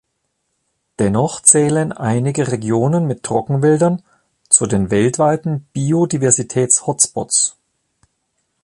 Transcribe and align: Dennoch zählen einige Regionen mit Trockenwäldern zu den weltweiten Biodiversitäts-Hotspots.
Dennoch 0.97 1.41
zählen 1.43 1.91
einige 1.91 2.51
Regionen 2.51 3.05
mit 3.05 3.21
Trockenwäldern 3.21 4.01
zu 4.49 4.65
den 4.65 4.89
weltweiten 4.89 5.67
Biodiversitäts-Hotspots. 5.73 7.55